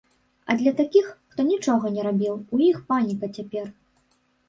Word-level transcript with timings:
А 0.49 0.55
для 0.61 0.73
такіх, 0.79 1.11
хто 1.35 1.45
нічога 1.51 1.93
не 1.99 2.07
рабіў, 2.09 2.33
у 2.57 2.65
іх 2.71 2.83
паніка 2.91 3.33
цяпер. 3.41 3.73